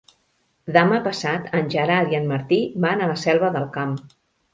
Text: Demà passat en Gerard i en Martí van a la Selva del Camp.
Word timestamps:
Demà 0.77 0.95
passat 1.07 1.45
en 1.59 1.69
Gerard 1.73 2.13
i 2.13 2.17
en 2.21 2.25
Martí 2.31 2.57
van 2.87 3.05
a 3.05 3.11
la 3.13 3.19
Selva 3.25 3.53
del 3.59 3.69
Camp. 3.77 3.93